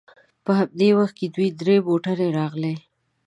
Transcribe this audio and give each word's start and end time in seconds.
په 0.43 0.51
همدې 0.59 0.89
وخت 0.99 1.15
کې 1.19 1.27
دوې 1.35 1.47
درې 1.59 1.75
موټرې 1.87 2.27
راغلې. 2.39 2.73